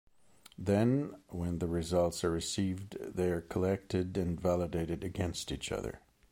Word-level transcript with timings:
Then, 0.57 1.21
when 1.27 1.59
the 1.59 1.67
results 1.67 2.23
are 2.23 2.31
received, 2.31 2.97
they 2.99 3.29
are 3.29 3.39
collected 3.41 4.17
and 4.17 4.41
validated 4.41 5.03
against 5.03 5.51
each 5.51 5.71
other. 5.71 5.99